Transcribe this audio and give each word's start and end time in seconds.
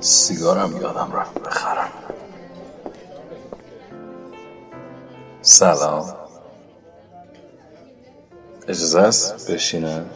سیگارم 0.00 0.76
یادم 0.76 1.12
رفت 1.12 1.38
بخرم. 1.38 1.92
سلام. 5.42 6.14
اجازه 8.68 9.00
است 9.00 9.50
بشینم؟ 9.50 10.10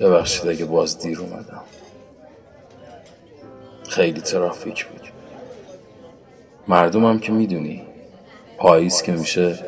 ببخشید 0.00 0.48
اگه 0.48 0.64
باز 0.64 0.98
دیر 0.98 1.20
اومدم. 1.20 1.64
خیلی 3.88 4.20
ترافیک 4.20 4.86
بود. 4.86 5.19
مردمم 6.70 7.18
که 7.18 7.32
می‌دونی 7.32 7.82
پاییز 8.58 9.02
که 9.02 9.12
میشه 9.12 9.58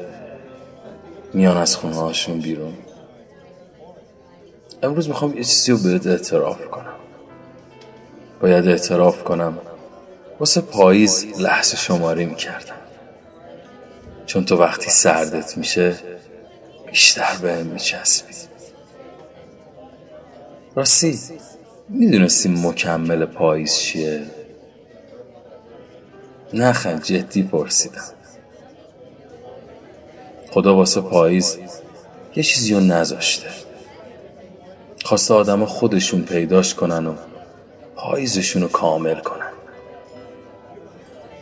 میان 1.35 1.57
از 1.57 1.77
خونه 1.77 1.97
هاشون 1.97 2.41
بیرون. 2.41 2.73
امروز 4.83 5.09
می‌خوام 5.09 5.37
یه 5.37 5.45
چیزی 5.45 5.73
رو 5.73 5.79
بهت 5.79 6.07
اعتراف 6.07 6.67
کنم. 6.67 6.95
باید 8.41 8.69
اعتراف 8.69 9.25
کنم 9.25 9.59
واسه 10.41 10.61
پاییز 10.61 11.27
لحظه 11.41 11.77
شماری 11.77 12.25
می‌کردم. 12.25 12.75
چون 14.27 14.45
تو 14.45 14.57
وقتی 14.57 14.91
سردت 14.91 15.57
میشه 15.57 15.95
بیشتر 16.87 17.37
به 17.43 17.53
هم 17.53 17.67
میچسبی. 17.67 18.35
راستی 20.75 21.19
می‌دونستی 21.89 22.49
مکمل 22.49 23.25
پاییز 23.25 23.77
چیه؟ 23.77 24.23
نخند 26.55 27.03
جدی 27.03 27.43
پرسیدم. 27.43 28.05
خدا 30.51 30.77
واسه 30.77 31.01
پاییز 31.01 31.59
یه 32.37 32.43
چیزی 32.43 32.75
رو 32.75 32.81
نذاشته. 32.81 33.49
خواسته 35.05 35.35
آدم 35.35 35.65
خودشون 35.65 36.23
پیداش 36.23 36.75
کنن 36.75 37.07
و 37.07 37.15
پاییزشون 37.97 38.63
رو 38.63 38.69
کامل 38.69 39.21
کنن. 39.21 39.53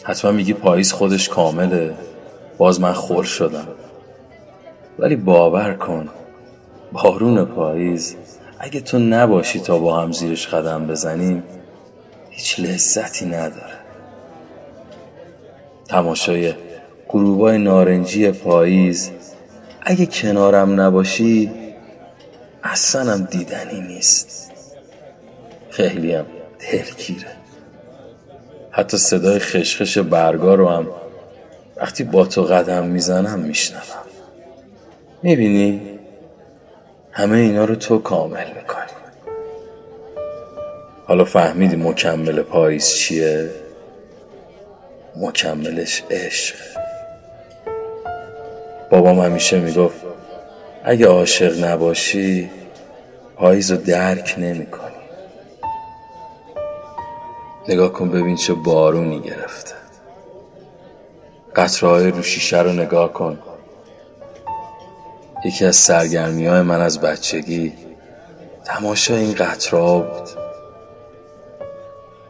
حتما 0.05 0.31
میگی 0.31 0.53
پاییز 0.53 0.93
خودش 0.93 1.29
کامله؟ 1.29 1.95
باز 2.59 2.81
من 2.81 2.93
خور 2.93 3.25
شدم. 3.25 3.69
ولی 4.99 5.17
باور 5.17 5.75
کن 5.75 6.09
بارون 6.93 7.45
پاییز 7.45 8.17
اگه 8.59 8.81
تو 8.81 8.99
نباشی 8.99 9.61
تا 9.61 9.79
با 9.79 10.01
هم 10.01 10.13
زیرش 10.13 10.47
قدم 10.47 10.87
بزنیم 10.87 11.43
هیچ 12.31 12.61
لذتی 12.61 13.27
نداره. 13.27 13.70
تماشای 15.91 16.55
غروبای 17.09 17.59
نارنجی 17.59 18.31
پاییز. 18.31 19.11
اگه 19.83 20.07
کنارم 20.07 20.81
نباشی 20.81 21.51
اصلا 22.63 23.17
دیدنی 23.17 23.81
نیست. 23.81 24.53
خیلی 25.71 26.15
هم 26.15 26.27
دلگیره. 26.73 27.31
حتی 28.71 28.97
صدای 28.97 29.39
خشخش 29.39 29.99
برگا 29.99 30.55
رو 30.55 30.69
هم 30.69 30.87
وقتی 31.77 32.05
با 32.05 32.27
تو 32.27 32.43
قدم 32.43 32.87
می‌زنم 32.87 33.39
میشنوم. 33.39 33.83
می‌بینی؟ 35.23 35.81
همه 37.13 37.39
اینا 37.39 37.65
رو 37.65 37.75
تو 37.75 37.99
کامل 37.99 38.47
می‌کنی. 38.47 38.81
حالا 41.07 41.25
فهمیدی 41.25 41.77
مکمل 41.77 42.43
پاییز 42.43 42.95
چیه؟ 42.95 43.51
مکملش 45.17 46.03
عشق. 46.11 46.57
بابام 48.91 49.21
همیشه 49.21 49.61
می‌گفت 49.61 49.97
اگه 50.85 51.07
عاشق 51.07 51.65
نباشی 51.65 52.51
پاییز 53.37 53.71
رو 53.71 53.77
درک 53.77 54.35
نمی‌کنی. 54.39 54.91
نگاه 57.69 57.93
کن 57.93 58.11
ببین 58.11 58.37
چه 58.37 58.55
بارونی 58.55 59.21
گرفته. 59.21 59.75
قطرهای 61.57 62.11
رو 62.11 62.23
شیشه 62.23 62.63
رو 62.63 62.73
نگاه 62.73 63.13
کن. 63.13 63.39
یکی 65.45 65.65
از 65.65 65.77
سرگرمی 65.77 66.47
های 66.47 66.63
من 66.63 66.81
از 66.81 67.01
بچگی 67.01 67.73
تماشا 68.65 69.15
این 69.15 69.35
قطرها 69.35 69.99
بود. 69.99 70.29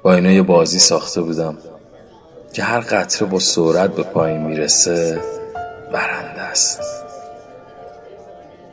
با 0.03 0.15
اینا 0.15 0.31
یه 0.31 0.43
بازی 0.43 0.79
ساخته 0.79 1.23
بودم. 1.23 1.59
که 2.53 2.63
هر 2.63 2.81
قطره 2.81 3.29
با 3.29 3.39
سرعت 3.39 3.95
به 3.95 4.03
پایین 4.03 4.41
می‌رسه 4.41 5.21
برنده 5.93 6.41
است. 6.41 6.81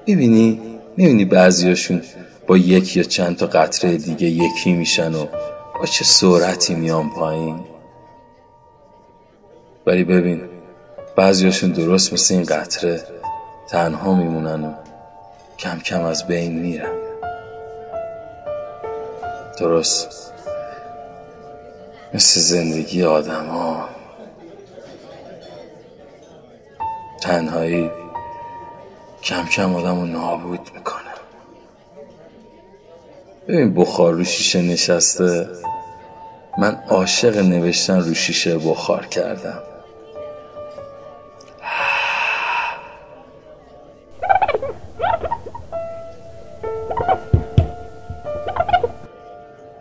می‌بینی؟ 0.07 0.61
می‌بینی 0.97 1.25
بعضیاشون 1.25 2.01
با 2.47 2.57
یک 2.57 2.97
یا 2.97 3.03
چند 3.03 3.37
تا 3.37 3.47
قطره 3.47 3.97
دیگه 3.97 4.27
یکی 4.27 4.73
میشن 4.73 5.13
و 5.13 5.25
با 5.79 5.85
چه 5.85 6.05
سرعتی 6.05 6.75
میان 6.75 7.09
پایین. 7.09 7.59
ولی 9.85 10.03
ببین 10.03 10.41
بعضیاشون 11.15 11.71
درست 11.71 12.13
مثل 12.13 12.33
این 12.33 12.43
قطره 12.43 13.03
تنها 13.69 14.15
میمونن 14.15 14.65
و 14.65 14.73
کم 15.59 15.79
کم 15.79 16.03
از 16.03 16.27
بین 16.27 16.59
میرن. 16.59 16.95
درست؟ 19.59 20.33
مثل 22.17 22.39
زندگی 22.39 23.03
آدم 23.03 23.45
ها 23.45 23.89
تنهایی 27.21 27.91
کم 29.23 29.45
کم 29.45 29.75
آدم 29.75 29.99
رو 29.99 30.05
نابود 30.05 30.69
می‌کنه 30.75 31.13
ببین 33.47 33.73
بخار 33.73 34.13
رو 34.13 34.23
شیشه 34.23 34.61
نشسته. 34.61 35.49
من 36.57 36.83
عاشق 36.89 37.37
نوشتن 37.37 37.99
رو 37.99 38.13
شیشه 38.13 38.57
بخار 38.57 39.05
کردم. 39.05 39.63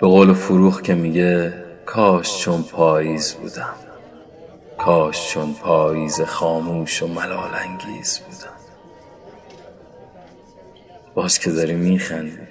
به 0.01 0.07
قول 0.07 0.35
فروخ 0.35 0.83
که 0.83 0.95
میگه 0.95 1.66
کاش 1.97 2.39
چون 2.39 2.63
پاییز 2.63 3.35
بودم. 3.35 3.75
کاش 4.79 5.31
چون 5.31 5.55
پاییز 5.55 6.21
خاموش 6.21 7.03
و 7.03 7.07
ملال 7.07 7.55
انگیز 7.55 8.19
بودم. 8.19 8.57
باز 11.15 11.39
که 11.39 11.51
داری 11.51 11.75
میخندی 11.75 12.49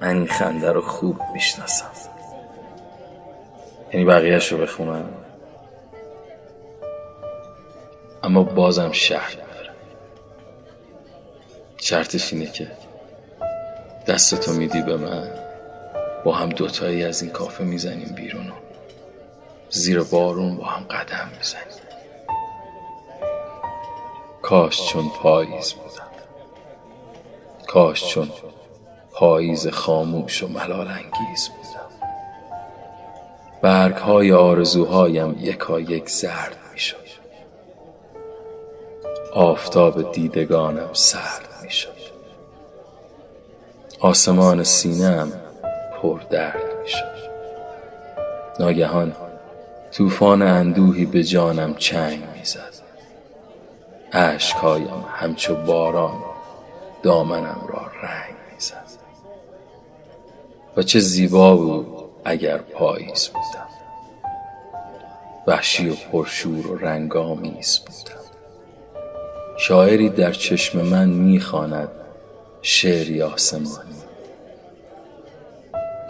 من 0.00 0.08
این 0.08 0.26
خنده 0.26 0.72
رو 0.72 0.80
خوب 0.82 1.20
می‌شناسم. 1.32 1.90
یعنی 3.92 4.06
بقیهش 4.06 4.52
رو 4.52 4.58
بخونم. 4.58 5.08
اما 8.22 8.42
بازم 8.42 8.92
شرط 8.92 9.36
داره. 9.36 9.70
شرطش 11.76 12.32
اینه 12.32 12.46
که 12.46 12.70
دستتو 14.06 14.52
میدی 14.52 14.82
به 14.82 14.96
من. 14.96 15.43
با 16.24 16.32
هم 16.32 16.48
دوتایی 16.48 17.04
از 17.04 17.22
این 17.22 17.30
کافه 17.30 17.64
می‌زنیم 17.64 18.14
بیرون 18.16 18.48
و 18.48 18.52
زیر 19.70 20.02
بارون 20.02 20.56
با 20.56 20.64
هم 20.64 20.84
قدم 20.84 21.30
می‌زنیم. 21.38 21.84
کاش 24.42 24.88
چون 24.88 25.08
پاییز 25.08 25.72
بودم. 25.72 26.06
کاش 27.66 28.08
چون 28.08 28.30
پاییز 29.12 29.68
خاموش 29.68 30.42
و 30.42 30.48
ملال 30.48 30.88
انگیز 30.88 31.48
بودم. 31.48 32.08
برگ 33.62 33.96
های 33.96 34.32
آرزوهایم 34.32 35.36
یکا 35.40 35.80
یک 35.80 36.10
زرد 36.10 36.56
می‌شد. 36.72 36.96
آفتاب 39.34 40.12
دیدگانم 40.12 40.92
سرد 40.92 41.48
می‌شد. 41.62 41.94
آسمان 44.00 44.64
سینم 44.64 45.32
پر 46.04 46.20
درد 46.30 46.62
می‌شد. 46.82 47.30
ناگهان 48.60 49.12
طوفان 49.92 50.42
اندوهی 50.42 51.06
به 51.06 51.24
جانم 51.24 51.74
چنگ 51.74 52.22
می‌زد. 52.38 52.74
اشکهایم 54.12 55.04
همچو 55.08 55.54
باران 55.54 56.14
دامنم 57.02 57.66
را 57.68 57.82
رنگ 58.02 58.34
می‌زد. 58.54 58.84
و 60.76 60.82
چه 60.82 61.00
زیبا 61.00 61.56
بود 61.56 61.86
اگر 62.24 62.58
پاییز 62.58 63.28
بودم. 63.28 63.68
وحشی 65.46 65.88
و 65.88 65.94
پرشور 66.12 66.66
و 66.66 66.78
رنگامیز 66.78 67.78
بودم. 67.78 68.20
شاعری 69.58 70.08
در 70.08 70.32
چشم 70.32 70.80
من 70.80 71.08
می‌خواند 71.08 71.88
شعری 72.62 73.22
آسمانی 73.22 73.93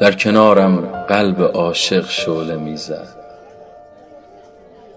در 0.00 0.12
کنارم 0.12 0.76
قلب 0.87 1.43
عاشق 1.43 2.08
شعله 2.08 2.56
می‌زد. 2.56 3.08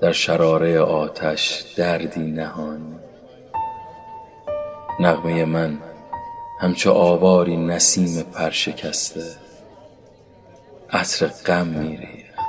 در 0.01 0.11
شراره 0.11 0.79
آتش 0.79 1.63
دردی 1.75 2.31
نهان. 2.31 2.99
نغمه 4.99 5.45
من 5.45 5.77
همچو 6.61 6.91
آواری 6.91 7.57
نسیم 7.57 8.23
پرشکسته. 8.23 9.25
عطر 10.89 11.27
غم 11.27 11.67
میریخت 11.67 12.39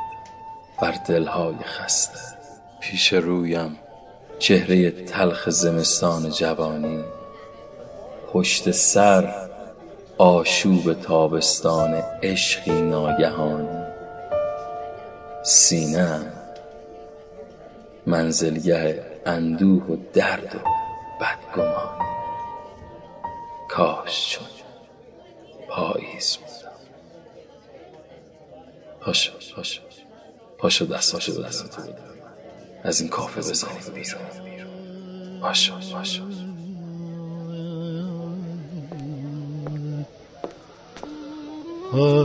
بر 0.83 0.95
دلهای 1.09 1.57
خسته. 1.65 2.19
پیش 2.81 3.13
رویم 3.13 3.77
چهره 4.39 4.91
تلخ 4.91 5.51
زمستان 5.51 6.31
جوانی. 6.31 7.05
پشت 8.33 8.71
سر 8.71 9.48
آشوب 10.19 10.95
تابستان 10.95 11.95
عشقی 12.23 12.83
ناگهانی 12.83 13.85
سینم 15.43 16.33
منزلگه 18.07 19.05
اندوه 19.27 19.83
و 19.85 19.97
درد 20.13 20.55
و 20.55 20.59
بدگمانی 21.21 22.09
کاش 23.69 24.31
چون 24.31 24.47
پاییز 25.69 26.37
بودم. 26.37 26.73
پاشو 29.01 29.33
پاشو 29.57 29.83
پاشو 30.59 30.85
دست 30.85 31.13
پاشو 31.13 31.43
دست. 31.43 31.79
از 32.85 33.01
این 33.01 33.11
کافه 33.11 33.41
بزنیم 33.41 33.95
بیرون. 33.95 35.41
پاشو 35.41 35.75
پاشو 35.93 36.23
خوشم 41.91 42.25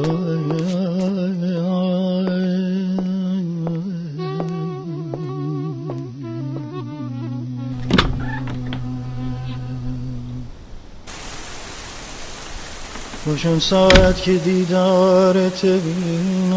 ساعت 13.59 14.21
که 14.21 14.33
دیدارت 14.33 15.65
بینم 15.65 16.53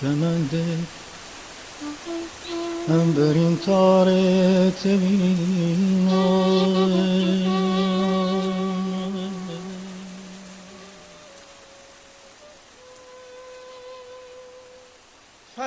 کمنده 0.00 0.64
انبرین 2.88 3.56
تارت 3.56 4.86
بینم 4.86 6.18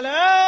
به 0.02 0.42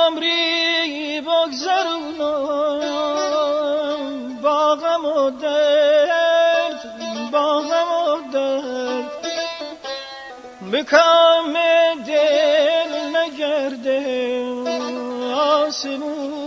عمری 0.00 1.20
بگذرونم. 1.20 2.80
با 4.42 4.74
غم 4.74 5.04
و 5.04 5.30
درد 5.30 6.82
با 7.32 7.60
غم 7.60 7.92
و 7.92 8.32
درد. 8.32 9.10
به 10.72 10.84
کام 10.84 11.52
دل 12.06 13.16
نگرده 13.16 14.00
آسمون 15.34 16.39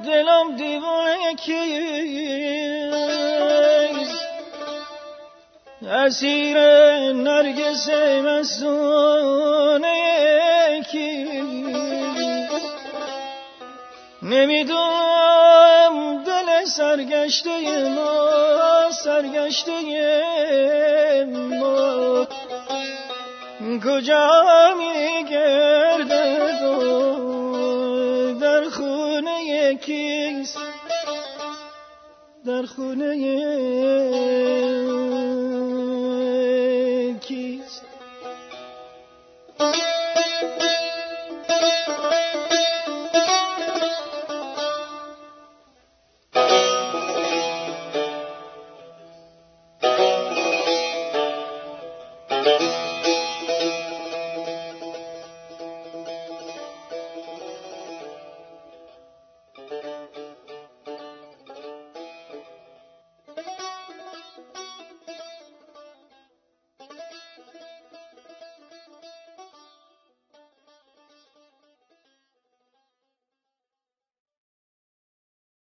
دلم 0.02 0.56
دیوانه 0.56 1.34
کیست. 1.34 2.60
اسیر 5.90 6.58
نرگس 7.12 7.88
مسونه 8.24 9.20
کیست 10.90 11.99
نمی‌دونم 14.30 16.24
دل 16.24 16.64
سرگشته 16.64 17.88
ما 17.88 18.90
سرگشته 19.04 19.74
ما. 21.24 22.26
کجا 23.84 24.74
میگردد 24.78 26.60
در 28.40 28.64
خونه 28.70 29.74
کیست؟ 29.74 30.58
در 32.46 32.62
خونه 32.62 33.16